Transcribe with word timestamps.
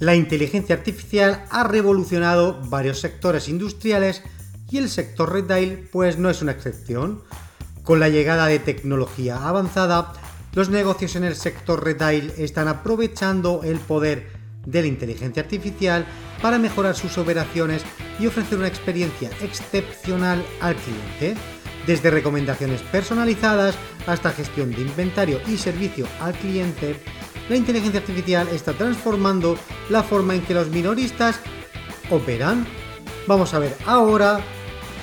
La 0.00 0.16
inteligencia 0.16 0.74
artificial 0.74 1.44
ha 1.50 1.64
revolucionado 1.64 2.60
varios 2.64 3.00
sectores 3.00 3.48
industriales 3.48 4.22
y 4.68 4.78
el 4.78 4.88
sector 4.88 5.32
retail 5.32 5.88
pues 5.92 6.18
no 6.18 6.30
es 6.30 6.42
una 6.42 6.52
excepción. 6.52 7.22
Con 7.84 8.00
la 8.00 8.08
llegada 8.08 8.46
de 8.46 8.58
tecnología 8.58 9.46
avanzada, 9.46 10.12
los 10.52 10.68
negocios 10.68 11.14
en 11.16 11.24
el 11.24 11.36
sector 11.36 11.84
retail 11.84 12.32
están 12.38 12.66
aprovechando 12.66 13.62
el 13.62 13.78
poder 13.78 14.32
de 14.66 14.82
la 14.82 14.88
inteligencia 14.88 15.42
artificial 15.42 16.06
para 16.42 16.58
mejorar 16.58 16.96
sus 16.96 17.16
operaciones 17.18 17.82
y 18.18 18.26
ofrecer 18.26 18.58
una 18.58 18.68
experiencia 18.68 19.30
excepcional 19.42 20.44
al 20.60 20.74
cliente, 20.76 21.40
desde 21.86 22.10
recomendaciones 22.10 22.80
personalizadas 22.82 23.76
hasta 24.06 24.30
gestión 24.30 24.70
de 24.70 24.82
inventario 24.82 25.40
y 25.46 25.56
servicio 25.56 26.06
al 26.20 26.32
cliente. 26.34 26.96
La 27.48 27.56
inteligencia 27.56 28.00
artificial 28.00 28.48
está 28.48 28.72
transformando 28.72 29.58
la 29.88 30.02
forma 30.02 30.34
en 30.34 30.42
que 30.42 30.54
los 30.54 30.68
minoristas 30.68 31.40
operan. 32.10 32.66
Vamos 33.26 33.54
a 33.54 33.58
ver 33.58 33.76
ahora 33.86 34.40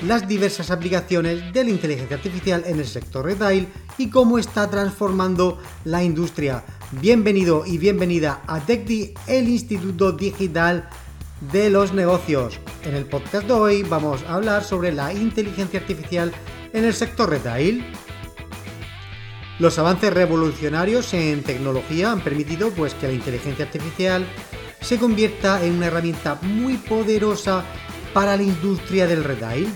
las 0.05 0.27
diversas 0.27 0.71
aplicaciones 0.71 1.53
de 1.53 1.63
la 1.63 1.69
inteligencia 1.69 2.17
artificial 2.17 2.63
en 2.65 2.79
el 2.79 2.87
sector 2.87 3.25
retail 3.25 3.67
y 3.97 4.09
cómo 4.09 4.39
está 4.39 4.69
transformando 4.69 5.59
la 5.85 6.03
industria. 6.03 6.63
Bienvenido 6.99 7.63
y 7.65 7.77
bienvenida 7.77 8.41
a 8.47 8.59
TechDi, 8.59 9.13
el 9.27 9.47
Instituto 9.47 10.11
Digital 10.11 10.89
de 11.51 11.69
los 11.69 11.93
Negocios. 11.93 12.59
En 12.83 12.95
el 12.95 13.05
podcast 13.05 13.47
de 13.47 13.53
hoy 13.53 13.83
vamos 13.83 14.23
a 14.23 14.35
hablar 14.35 14.63
sobre 14.63 14.91
la 14.91 15.13
inteligencia 15.13 15.79
artificial 15.79 16.31
en 16.73 16.85
el 16.85 16.93
sector 16.93 17.29
retail. 17.29 17.85
Los 19.59 19.77
avances 19.77 20.11
revolucionarios 20.11 21.13
en 21.13 21.43
tecnología 21.43 22.11
han 22.11 22.21
permitido 22.21 22.71
pues, 22.71 22.95
que 22.95 23.07
la 23.07 23.13
inteligencia 23.13 23.65
artificial 23.65 24.25
se 24.81 24.97
convierta 24.97 25.63
en 25.63 25.73
una 25.73 25.87
herramienta 25.87 26.35
muy 26.41 26.77
poderosa 26.77 27.63
para 28.13 28.35
la 28.35 28.43
industria 28.43 29.07
del 29.07 29.23
retail. 29.23 29.67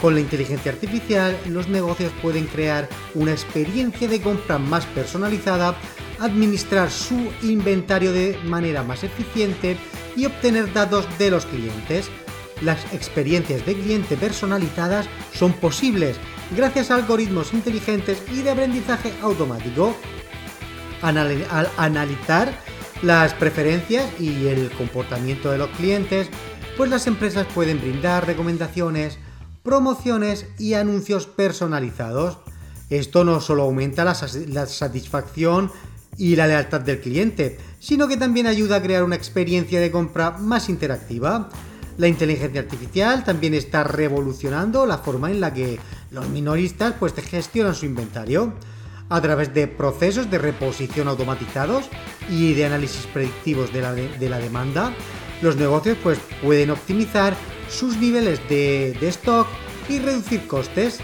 Con 0.00 0.14
la 0.14 0.20
inteligencia 0.20 0.72
artificial, 0.72 1.38
los 1.46 1.68
negocios 1.68 2.12
pueden 2.20 2.46
crear 2.46 2.88
una 3.14 3.32
experiencia 3.32 4.08
de 4.08 4.20
compra 4.20 4.58
más 4.58 4.84
personalizada, 4.86 5.74
administrar 6.18 6.90
su 6.90 7.30
inventario 7.42 8.12
de 8.12 8.38
manera 8.44 8.82
más 8.82 9.04
eficiente 9.04 9.76
y 10.14 10.26
obtener 10.26 10.72
datos 10.72 11.06
de 11.18 11.30
los 11.30 11.46
clientes. 11.46 12.10
Las 12.60 12.92
experiencias 12.92 13.64
de 13.66 13.74
cliente 13.74 14.16
personalizadas 14.16 15.06
son 15.32 15.52
posibles 15.52 16.16
gracias 16.54 16.90
a 16.90 16.96
algoritmos 16.96 17.52
inteligentes 17.52 18.22
y 18.32 18.42
de 18.42 18.50
aprendizaje 18.50 19.12
automático. 19.22 19.96
Al 21.02 21.18
analizar 21.76 22.58
las 23.02 23.34
preferencias 23.34 24.06
y 24.18 24.46
el 24.46 24.70
comportamiento 24.70 25.50
de 25.50 25.58
los 25.58 25.68
clientes, 25.70 26.28
pues 26.76 26.90
las 26.90 27.06
empresas 27.06 27.46
pueden 27.54 27.80
brindar 27.80 28.26
recomendaciones, 28.26 29.18
promociones 29.62 30.46
y 30.58 30.74
anuncios 30.74 31.26
personalizados. 31.26 32.38
Esto 32.88 33.24
no 33.24 33.40
solo 33.40 33.64
aumenta 33.64 34.04
la, 34.04 34.14
satisfacción 34.14 35.72
y 36.16 36.36
la 36.36 36.46
lealtad 36.46 36.80
del 36.80 37.00
cliente, 37.00 37.58
sino 37.80 38.08
que 38.08 38.16
también 38.16 38.46
ayuda 38.46 38.76
a 38.76 38.82
crear 38.82 39.02
una 39.02 39.16
experiencia 39.16 39.80
de 39.80 39.90
compra 39.90 40.32
más 40.32 40.68
interactiva. 40.68 41.48
La 41.98 42.08
inteligencia 42.08 42.60
artificial 42.60 43.24
también 43.24 43.54
está 43.54 43.84
revolucionando 43.84 44.86
la 44.86 44.98
forma 44.98 45.30
en 45.30 45.40
la 45.40 45.52
que 45.52 45.80
los 46.10 46.28
minoristas 46.28 46.94
pues, 46.98 47.14
gestionan 47.14 47.74
su 47.74 47.86
inventario 47.86 48.52
a 49.08 49.20
través 49.20 49.54
de 49.54 49.66
procesos 49.68 50.30
de 50.30 50.38
reposición 50.38 51.08
automatizados 51.08 51.88
y 52.28 52.54
de 52.54 52.66
análisis 52.66 53.06
predictivos 53.06 53.72
de 53.72 53.80
la, 53.80 53.92
de 53.94 54.28
la 54.28 54.38
demanda. 54.38 54.92
Los 55.42 55.56
negocios 55.56 55.98
pues, 56.02 56.18
pueden 56.42 56.70
optimizar 56.70 57.36
sus 57.68 57.96
niveles 57.96 58.40
de, 58.48 58.96
stock 59.02 59.46
y 59.88 59.98
reducir 59.98 60.46
costes. 60.46 61.00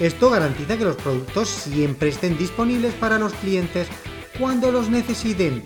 Esto 0.00 0.30
garantiza 0.30 0.76
que 0.76 0.84
los 0.84 0.96
productos 0.96 1.48
siempre 1.48 2.08
estén 2.08 2.36
disponibles 2.36 2.94
para 2.94 3.18
los 3.18 3.32
clientes 3.34 3.88
cuando 4.38 4.72
los 4.72 4.90
necesiten, 4.90 5.62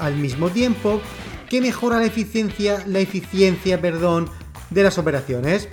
al 0.00 0.16
mismo 0.16 0.50
tiempo 0.50 1.00
que 1.48 1.60
mejora 1.60 1.98
la 1.98 2.04
eficiencia, 2.04 2.84
la 2.86 2.98
eficiencia 2.98 3.80
perdón, 3.80 4.28
de 4.70 4.82
las 4.82 4.98
operaciones. 4.98 5.68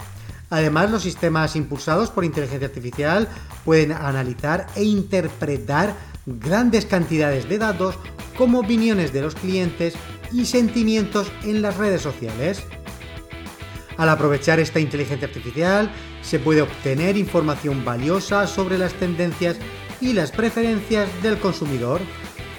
Además, 0.49 0.91
los 0.91 1.01
sistemas 1.01 1.55
impulsados 1.55 2.11
por 2.11 2.23
inteligencia 2.23 2.67
artificial 2.67 3.27
pueden 3.65 3.91
analizar 3.91 4.67
e 4.75 4.83
interpretar 4.83 5.95
grandes 6.25 6.85
cantidades 6.85 7.49
de 7.49 7.57
datos 7.57 7.97
como 8.37 8.59
opiniones 8.59 9.13
de 9.13 9.21
los 9.21 9.35
clientes 9.35 9.95
y 10.31 10.45
sentimientos 10.45 11.31
en 11.43 11.61
las 11.61 11.77
redes 11.77 12.01
sociales. 12.01 12.63
Al 13.97 14.09
aprovechar 14.09 14.59
esta 14.59 14.79
inteligencia 14.79 15.27
artificial, 15.27 15.91
se 16.21 16.39
puede 16.39 16.61
obtener 16.61 17.17
información 17.17 17.85
valiosa 17.85 18.47
sobre 18.47 18.77
las 18.77 18.93
tendencias 18.93 19.57
y 20.01 20.13
las 20.13 20.31
preferencias 20.31 21.09
del 21.21 21.37
consumidor. 21.37 22.01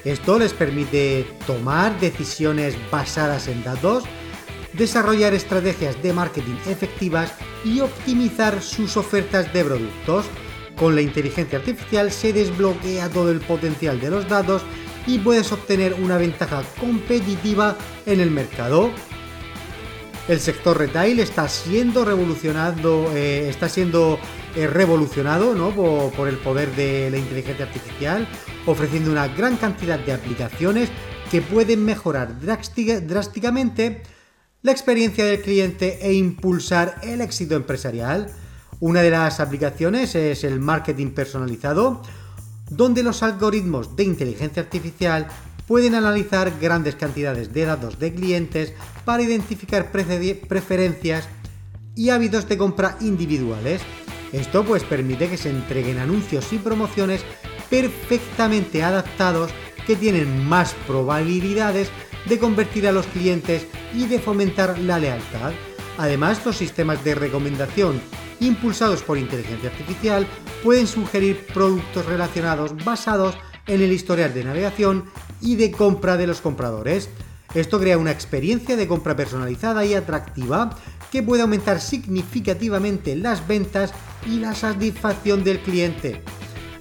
Esto 0.05 0.39
les 0.39 0.53
permite 0.53 1.27
tomar 1.47 1.99
decisiones 1.99 2.77
basadas 2.91 3.49
en 3.49 3.65
datos, 3.65 4.05
desarrollar 4.75 5.35
estrategias 5.35 6.01
de 6.03 6.13
marketing 6.13 6.57
efectivas 6.67 7.33
y 7.65 7.81
optimizar 7.81 8.61
sus 8.63 8.97
ofertas 8.97 9.53
de 9.53 9.65
productos. 9.65 10.27
Con 10.77 10.95
la 10.95 11.03
inteligencia 11.03 11.59
artificial 11.59 12.11
se 12.11 12.33
desbloquea 12.33 13.09
todo 13.09 13.31
el 13.31 13.41
potencial 13.41 14.01
de 14.01 14.11
los 14.11 14.29
datos 14.29 14.63
y 15.07 15.19
puedes 15.19 15.53
obtener 15.53 15.95
una 15.95 16.17
ventaja 16.17 16.63
competitiva 16.81 17.77
en 18.07 18.21
el 18.21 18.31
mercado 18.31 18.91
el 20.27 20.41
sector 20.41 20.79
retail 20.79 21.21
está 21.21 21.49
siendo 21.49 22.03
revolucionado, 22.05 23.15
eh, 23.15 23.49
está 23.49 23.69
siendo 23.69 24.19
eh, 24.57 24.67
revolucionado 24.67 25.53
por, 26.17 26.29
el 26.29 26.39
poder 26.39 26.75
de 26.75 27.11
la 27.11 27.19
inteligencia 27.19 27.67
artificial, 27.67 28.27
ofreciendo 28.65 29.11
una 29.11 29.29
gran 29.29 29.59
cantidad 29.59 29.99
de 29.99 30.15
aplicaciones 30.15 30.89
que 31.31 31.43
pueden 31.43 31.85
mejorar 31.85 32.41
drásticamente 32.41 34.03
la 34.63 34.73
experiencia 34.73 35.27
del 35.27 35.43
cliente 35.43 35.99
e 36.01 36.15
impulsar 36.15 37.01
el 37.03 37.21
éxito 37.21 37.55
empresarial. 37.55 38.31
Una 38.81 39.03
de 39.03 39.11
las 39.11 39.41
aplicaciones 39.41 40.15
es 40.15 40.43
el 40.43 40.59
marketing 40.59 41.11
personalizado, 41.11 42.01
donde 42.77 43.03
los 43.03 43.23
algoritmos 43.23 43.97
de 43.97 44.05
inteligencia 44.05 44.63
artificial 44.63 45.29
pueden 45.67 45.95
analizar 45.95 46.53
grandes 46.61 46.95
cantidades 46.95 47.53
de 47.53 47.65
datos 47.65 47.99
de 47.99 48.13
clientes 48.13 48.73
para 49.05 49.23
identificar 49.23 49.91
preferencias 49.91 51.29
y 51.95 52.11
hábitos 52.11 52.49
de 52.49 52.59
compra 52.59 52.97
individuales. 53.01 53.81
Esto 54.33 54.65
pues 54.65 54.83
permite 54.83 55.29
que 55.29 55.37
se 55.37 55.51
entreguen 55.51 55.99
anuncios 55.99 56.53
y 56.53 56.59
promociones 56.59 57.25
perfectamente 57.71 58.83
adaptados 58.83 59.51
que 59.87 59.97
tienen 59.97 60.45
más 60.45 60.75
probabilidades 60.87 61.89
de 62.29 62.39
convertir 62.39 62.89
a 62.89 62.93
los 62.93 63.07
clientes 63.07 63.67
y 63.95 64.07
de 64.07 64.19
fomentar 64.19 64.79
la 64.79 64.99
lealtad. 64.99 65.53
Además, 65.99 66.45
los 66.45 66.57
sistemas 66.57 67.05
de 67.05 67.15
recomendación 67.15 68.01
impulsados 68.47 69.03
por 69.03 69.19
inteligencia 69.19 69.71
artificial 69.71 70.27
pueden 70.63 70.87
sugerir 70.87 71.47
productos 71.53 72.07
relacionados 72.07 72.75
basados 72.85 73.37
en 73.67 73.81
el 73.81 73.93
historial 73.93 74.35
de 74.35 74.45
navegación 74.45 75.05
y 75.41 75.57
de 75.57 75.71
compra 75.71 76.17
de 76.17 76.27
los 76.27 76.41
compradores. 76.41 77.09
Esto 77.55 77.79
crea 77.79 77.99
una 77.99 78.11
experiencia 78.11 78.77
de 78.77 78.89
compra 78.89 79.15
personalizada 79.15 79.85
y 79.85 79.95
atractiva 79.95 80.77
que 81.13 81.23
puede 81.23 81.43
aumentar 81.43 81.81
significativamente 81.81 83.15
las 83.15 83.47
ventas 83.47 83.93
y 84.27 84.41
la 84.41 84.55
satisfacción 84.55 85.45
del 85.45 85.61
cliente. 85.61 86.23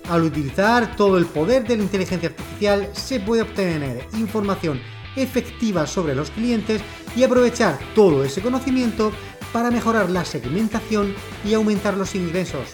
Al 0.09 0.23
utilizar 0.23 0.95
todo 0.95 1.17
el 1.17 1.25
poder 1.27 1.65
de 1.67 1.77
la 1.77 1.83
inteligencia 1.83 2.29
artificial 2.29 2.89
se 2.93 3.19
puede 3.19 3.43
obtener 3.43 4.07
información 4.17 4.81
efectiva 5.15 5.85
sobre 5.85 6.15
los 6.15 6.31
clientes 6.31 6.81
y 7.15 7.23
aprovechar 7.23 7.77
todo 7.93 8.23
ese 8.23 8.41
conocimiento 8.41 9.11
para 9.53 9.71
mejorar 9.71 10.09
la 10.09 10.25
segmentación 10.25 11.15
y 11.45 11.53
aumentar 11.53 11.95
los 11.95 12.15
ingresos. 12.15 12.73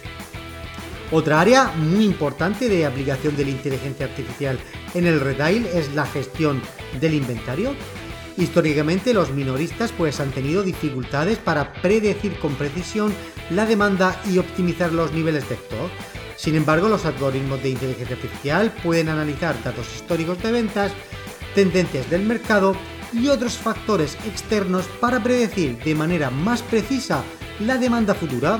Otra 1.12 1.40
área 1.40 1.72
muy 1.76 2.04
importante 2.04 2.68
de 2.68 2.86
aplicación 2.86 3.36
de 3.36 3.44
la 3.44 3.50
inteligencia 3.50 4.06
artificial 4.06 4.58
en 4.94 5.06
el 5.06 5.20
retail 5.20 5.66
es 5.66 5.92
la 5.94 6.06
gestión 6.06 6.62
del 7.00 7.14
inventario. 7.14 7.74
Históricamente 8.36 9.12
los 9.12 9.30
minoristas 9.32 9.92
pues 9.92 10.20
han 10.20 10.30
tenido 10.30 10.62
dificultades 10.62 11.38
para 11.38 11.72
predecir 11.74 12.38
con 12.38 12.54
precisión 12.54 13.12
la 13.50 13.66
demanda 13.66 14.20
y 14.30 14.38
optimizar 14.38 14.92
los 14.92 15.12
niveles 15.12 15.48
de 15.48 15.56
stock. 15.56 15.90
Sin 16.36 16.54
embargo, 16.54 16.88
los 16.88 17.04
algoritmos 17.04 17.62
de 17.62 17.70
inteligencia 17.70 18.16
artificial 18.16 18.72
pueden 18.82 19.10
analizar 19.10 19.62
datos 19.62 19.86
históricos 19.94 20.42
de 20.42 20.52
ventas, 20.52 20.92
tendencias 21.54 22.08
del 22.08 22.22
mercado 22.22 22.74
y 23.12 23.28
otros 23.28 23.56
factores 23.56 24.16
externos 24.26 24.86
para 25.00 25.22
predecir 25.22 25.82
de 25.82 25.94
manera 25.94 26.30
más 26.30 26.62
precisa 26.62 27.22
la 27.58 27.76
demanda 27.76 28.14
futura 28.14 28.58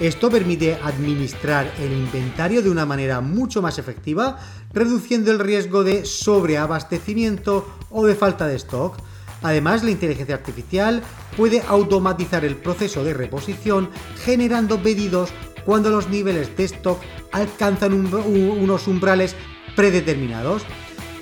esto 0.00 0.28
permite 0.28 0.76
administrar 0.82 1.72
el 1.78 1.92
inventario 1.92 2.62
de 2.62 2.70
una 2.70 2.84
manera 2.84 3.20
mucho 3.20 3.62
más 3.62 3.78
efectiva, 3.78 4.38
reduciendo 4.72 5.30
el 5.30 5.38
riesgo 5.38 5.84
de 5.84 6.04
sobreabastecimiento 6.04 7.68
o 7.90 8.04
de 8.04 8.16
falta 8.16 8.48
de 8.48 8.56
stock. 8.56 8.96
Además, 9.42 9.84
la 9.84 9.92
inteligencia 9.92 10.34
artificial 10.34 11.02
puede 11.36 11.62
automatizar 11.68 12.44
el 12.44 12.56
proceso 12.56 13.04
de 13.04 13.14
reposición 13.14 13.90
generando 14.24 14.82
pedidos 14.82 15.30
cuando 15.64 15.90
los 15.90 16.08
niveles 16.08 16.56
de 16.56 16.64
stock 16.64 17.00
alcanzan 17.30 17.92
unos 17.92 18.88
umbrales 18.88 19.36
predeterminados. 19.76 20.62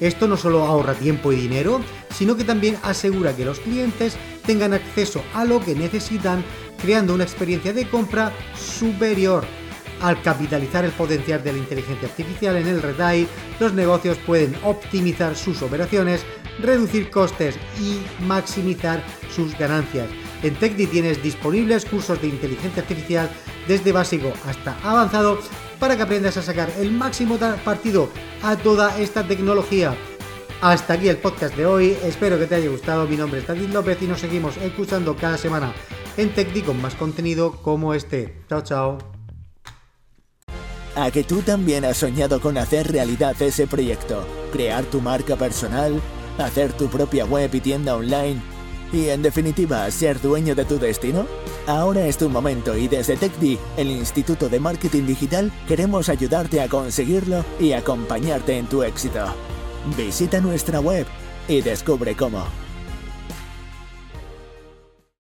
Esto 0.01 0.27
no 0.29 0.37
solo 0.39 0.65
ahorra 0.65 0.95
tiempo 0.95 1.31
y 1.33 1.37
dinero, 1.37 1.81
sino 2.13 2.37
que 2.37 2.45
también 2.45 2.79
asegura 2.83 3.35
que 3.35 3.45
los 3.45 3.61
clientes 3.61 4.17
tengan 4.47 4.75
acceso 4.75 5.23
a 5.35 5.45
lo 5.45 5.61
que 5.61 5.75
necesitan, 5.75 6.45
creando 6.81 7.15
una 7.15 7.25
experiencia 7.25 7.73
de 7.73 7.89
compra 7.89 8.33
superior. 8.55 9.45
Al 10.01 10.21
capitalizar 10.21 10.85
el 10.85 10.91
potencial 10.91 11.45
de 11.45 11.53
la 11.53 11.59
inteligencia 11.59 12.09
artificial 12.09 12.57
en 12.57 12.67
el 12.67 12.83
retail, 12.83 13.29
los 13.61 13.73
negocios 13.73 14.19
pueden 14.27 14.55
optimizar 14.65 15.37
sus 15.37 15.63
operaciones, 15.63 16.25
reducir 16.61 17.09
costes 17.09 17.55
y 17.81 18.01
maximizar 18.25 19.05
sus 19.35 19.57
ganancias. 19.57 20.09
En 20.43 20.57
TechDi 20.57 20.89
tienes 20.89 21.23
disponibles 21.23 21.85
cursos 21.85 22.21
de 22.21 22.29
inteligencia 22.29 22.83
artificial 22.83 23.31
desde 23.69 23.93
básico 23.93 24.33
hasta 24.45 24.77
avanzado 24.83 25.39
para 25.79 25.97
que 25.97 26.03
aprendas 26.03 26.37
a 26.37 26.43
sacar 26.43 26.73
el 26.79 26.91
máximo 26.91 27.39
partido 27.65 28.09
a 28.43 28.57
toda 28.57 28.99
esta 28.99 29.27
tecnología. 29.27 29.97
Hasta 30.63 30.95
aquí 30.95 31.09
el 31.09 31.17
podcast 31.17 31.57
de 31.57 31.67
hoy, 31.67 31.99
espero 32.05 32.39
que 32.39 32.47
te 32.47 32.55
haya 32.55 32.71
gustado, 32.71 33.09
mi 33.09 33.17
nombre 33.17 33.41
es 33.41 33.49
David 33.49 33.71
López 33.71 34.01
y 34.01 34.07
nos 34.07 34.21
seguimos 34.21 34.57
escuchando 34.59 35.17
cada 35.17 35.37
semana 35.37 35.75
en 36.17 36.33
TechDi 36.33 36.63
con 36.63 36.81
más 36.81 36.95
contenido 36.95 37.51
como 37.63 37.95
este. 37.95 38.45
Chao, 38.49 38.61
chao. 38.63 38.99
A 40.95 41.11
que 41.11 41.25
tú 41.25 41.43
también 41.43 41.85
has 41.85 41.97
soñado 41.97 42.41
con 42.41 42.57
hacer 42.59 42.93
realidad 42.93 43.35
ese 43.43 43.67
proyecto, 43.67 44.25
crear 44.53 44.85
tu 44.85 45.01
marca 45.01 45.35
personal, 45.35 46.01
hacer 46.39 46.73
tu 46.75 46.87
propia 46.87 47.25
web 47.25 47.53
y 47.53 47.61
tienda 47.61 47.97
online 47.97 48.41
y 48.93 49.09
en 49.09 49.21
definitiva 49.21 49.91
ser 49.91 50.21
dueño 50.21 50.55
de 50.55 50.65
tu 50.65 50.79
destino? 50.79 51.27
Ahora 51.67 52.07
es 52.07 52.19
tu 52.19 52.29
momento 52.29 52.77
y 52.77 52.87
desde 52.87 53.17
TechD, 53.17 53.59
el 53.77 53.91
Instituto 53.91 54.49
de 54.49 54.61
Marketing 54.61 55.07
Digital, 55.07 55.51
queremos 55.67 56.09
ayudarte 56.09 56.61
a 56.61 56.69
conseguirlo 56.69 57.45
y 57.59 57.73
acompañarte 57.73 58.57
en 58.57 58.67
tu 58.67 58.85
éxito. 58.85 59.25
Visita 59.97 60.41
nuestra 60.41 60.81
web 60.81 61.07
y 61.49 61.61
descubre 61.61 62.15
cómo. 62.15 62.62